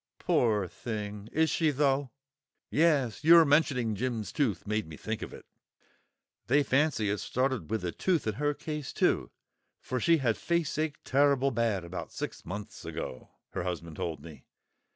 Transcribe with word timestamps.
"Pore 0.17 0.67
thing! 0.67 1.29
Is 1.31 1.51
she 1.51 1.69
though?" 1.69 2.09
"Yes, 2.71 3.23
your 3.23 3.45
mentioning 3.45 3.93
Jim's 3.93 4.31
tooth 4.31 4.65
made 4.65 4.87
me 4.87 4.97
think 4.97 5.21
of 5.21 5.31
it. 5.31 5.45
They 6.47 6.63
fancy 6.63 7.11
it 7.11 7.19
started 7.19 7.69
with 7.69 7.85
a 7.85 7.91
tooth 7.91 8.25
in 8.25 8.33
her 8.33 8.55
case 8.55 8.93
too; 8.93 9.29
for 9.79 9.99
she 9.99 10.17
had 10.17 10.37
faceache 10.37 10.95
turrible 11.05 11.51
bad 11.51 11.83
about 11.85 12.11
six 12.11 12.43
months 12.47 12.83
ago, 12.83 13.29
her 13.53 13.61
husband 13.61 13.95
told 13.97 14.21
me. 14.23 14.47